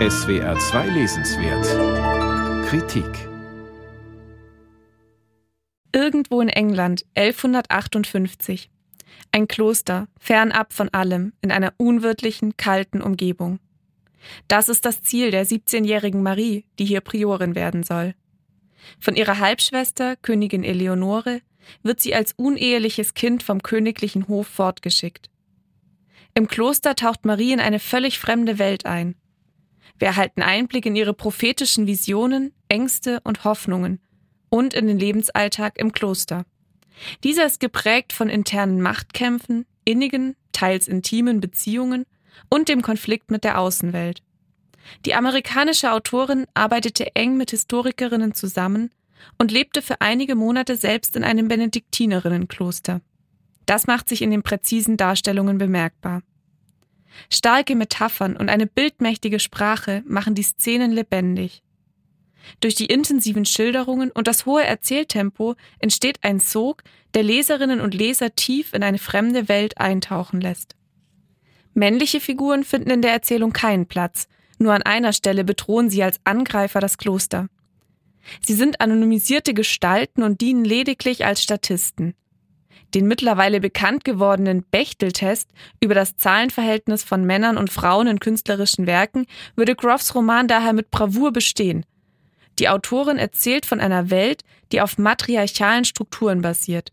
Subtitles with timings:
[0.00, 3.06] SWR 2 Lesenswert Kritik
[5.92, 8.70] Irgendwo in England 1158.
[9.30, 13.60] Ein Kloster, fernab von allem, in einer unwirtlichen, kalten Umgebung.
[14.48, 18.16] Das ist das Ziel der 17-jährigen Marie, die hier Priorin werden soll.
[18.98, 21.40] Von ihrer Halbschwester, Königin Eleonore,
[21.84, 25.30] wird sie als uneheliches Kind vom königlichen Hof fortgeschickt.
[26.34, 29.14] Im Kloster taucht Marie in eine völlig fremde Welt ein.
[29.98, 34.00] Wir erhalten Einblick in ihre prophetischen Visionen, Ängste und Hoffnungen
[34.48, 36.44] und in den Lebensalltag im Kloster.
[37.22, 42.04] Dieser ist geprägt von internen Machtkämpfen, innigen, teils intimen Beziehungen
[42.50, 44.22] und dem Konflikt mit der Außenwelt.
[45.06, 48.90] Die amerikanische Autorin arbeitete eng mit Historikerinnen zusammen
[49.38, 53.00] und lebte für einige Monate selbst in einem Benediktinerinnenkloster.
[53.66, 56.22] Das macht sich in den präzisen Darstellungen bemerkbar.
[57.30, 61.62] Starke Metaphern und eine bildmächtige Sprache machen die Szenen lebendig.
[62.60, 66.82] Durch die intensiven Schilderungen und das hohe Erzähltempo entsteht ein Sog,
[67.14, 70.76] der Leserinnen und Leser tief in eine fremde Welt eintauchen lässt.
[71.72, 76.20] Männliche Figuren finden in der Erzählung keinen Platz, nur an einer Stelle bedrohen sie als
[76.24, 77.48] Angreifer das Kloster.
[78.40, 82.14] Sie sind anonymisierte Gestalten und dienen lediglich als Statisten.
[82.94, 85.50] Den mittlerweile bekannt gewordenen Bechtel-Test
[85.80, 90.90] über das Zahlenverhältnis von Männern und Frauen in künstlerischen Werken würde Groffs Roman daher mit
[90.90, 91.84] Bravour bestehen.
[92.60, 96.92] Die Autorin erzählt von einer Welt, die auf matriarchalen Strukturen basiert.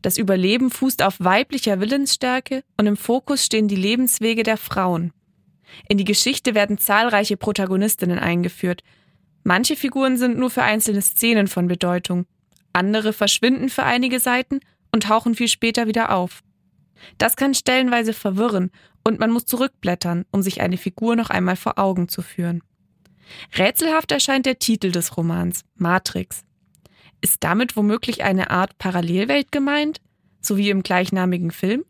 [0.00, 5.12] Das Überleben fußt auf weiblicher Willensstärke und im Fokus stehen die Lebenswege der Frauen.
[5.88, 8.82] In die Geschichte werden zahlreiche Protagonistinnen eingeführt,
[9.44, 12.26] Manche Figuren sind nur für einzelne Szenen von Bedeutung,
[12.72, 14.60] andere verschwinden für einige Seiten
[14.92, 16.42] und tauchen viel später wieder auf.
[17.18, 18.70] Das kann stellenweise verwirren
[19.04, 22.62] und man muss zurückblättern, um sich eine Figur noch einmal vor Augen zu führen.
[23.56, 26.44] Rätselhaft erscheint der Titel des Romans, Matrix.
[27.20, 30.00] Ist damit womöglich eine Art Parallelwelt gemeint,
[30.40, 31.84] so wie im gleichnamigen Film?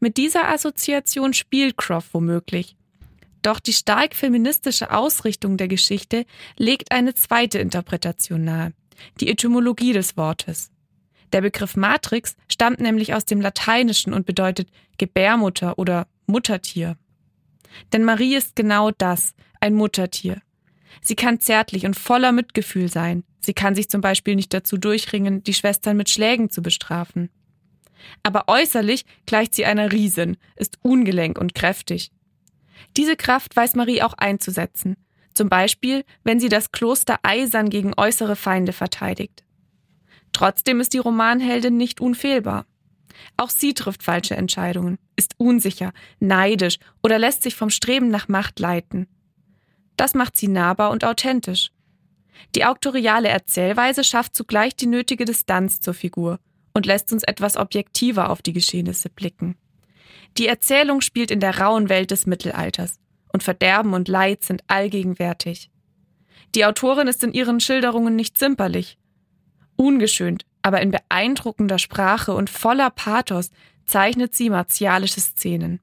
[0.00, 2.76] Mit dieser Assoziation spielt Croft womöglich
[3.44, 6.24] doch die stark feministische Ausrichtung der Geschichte
[6.56, 8.72] legt eine zweite Interpretation nahe,
[9.20, 10.70] die Etymologie des Wortes.
[11.34, 16.96] Der Begriff Matrix stammt nämlich aus dem Lateinischen und bedeutet Gebärmutter oder Muttertier.
[17.92, 20.40] Denn Marie ist genau das, ein Muttertier.
[21.02, 23.24] Sie kann zärtlich und voller Mitgefühl sein.
[23.40, 27.30] Sie kann sich zum Beispiel nicht dazu durchringen, die Schwestern mit Schlägen zu bestrafen.
[28.22, 32.12] Aber äußerlich gleicht sie einer Riesin, ist ungelenk und kräftig.
[32.96, 34.96] Diese Kraft weiß Marie auch einzusetzen,
[35.34, 39.42] zum Beispiel, wenn sie das Kloster eisern gegen äußere Feinde verteidigt.
[40.34, 42.66] Trotzdem ist die Romanheldin nicht unfehlbar.
[43.36, 48.58] Auch sie trifft falsche Entscheidungen, ist unsicher, neidisch oder lässt sich vom Streben nach Macht
[48.58, 49.06] leiten.
[49.96, 51.70] Das macht sie nahbar und authentisch.
[52.56, 56.40] Die auktoriale Erzählweise schafft zugleich die nötige Distanz zur Figur
[56.74, 59.56] und lässt uns etwas objektiver auf die Geschehnisse blicken.
[60.36, 62.98] Die Erzählung spielt in der rauen Welt des Mittelalters
[63.32, 65.70] und Verderben und Leid sind allgegenwärtig.
[66.56, 68.98] Die Autorin ist in ihren Schilderungen nicht zimperlich.
[69.76, 73.50] Ungeschönt, aber in beeindruckender Sprache und voller Pathos
[73.86, 75.80] zeichnet sie martialische Szenen.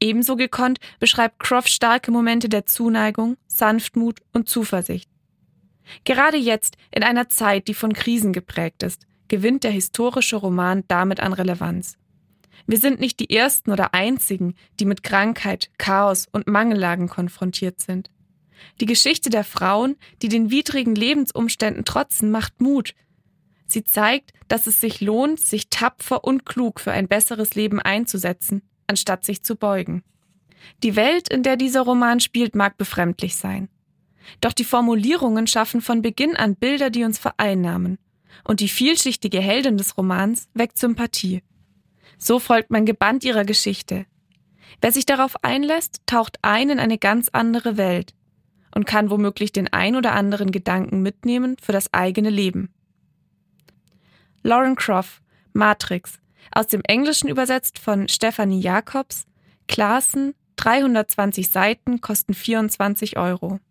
[0.00, 5.08] Ebenso gekonnt beschreibt Croft starke Momente der Zuneigung, Sanftmut und Zuversicht.
[6.04, 11.20] Gerade jetzt, in einer Zeit, die von Krisen geprägt ist, gewinnt der historische Roman damit
[11.20, 11.98] an Relevanz.
[12.66, 18.10] Wir sind nicht die Ersten oder Einzigen, die mit Krankheit, Chaos und Mangellagen konfrontiert sind.
[18.80, 22.94] Die Geschichte der Frauen, die den widrigen Lebensumständen trotzen, macht Mut.
[23.66, 28.62] Sie zeigt, dass es sich lohnt, sich tapfer und klug für ein besseres Leben einzusetzen,
[28.86, 30.02] anstatt sich zu beugen.
[30.82, 33.68] Die Welt, in der dieser Roman spielt, mag befremdlich sein.
[34.40, 37.98] Doch die Formulierungen schaffen von Beginn an Bilder, die uns vereinnahmen.
[38.44, 41.42] Und die vielschichtige Heldin des Romans weckt Sympathie.
[42.18, 44.06] So folgt man gebannt ihrer Geschichte.
[44.80, 48.14] Wer sich darauf einlässt, taucht ein in eine ganz andere Welt
[48.74, 52.72] und kann womöglich den ein oder anderen Gedanken mitnehmen für das eigene Leben.
[54.42, 55.22] Lauren Croft,
[55.52, 56.18] Matrix,
[56.50, 59.26] aus dem Englischen übersetzt von Stephanie Jacobs,
[59.68, 63.60] Klaassen, 320 Seiten, kosten 24 Euro.